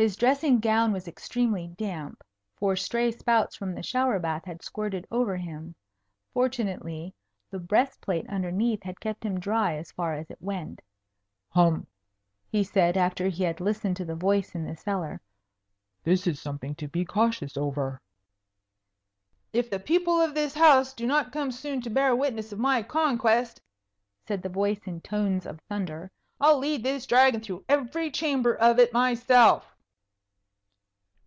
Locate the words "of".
20.20-20.32, 22.52-22.60, 25.44-25.58, 28.54-28.78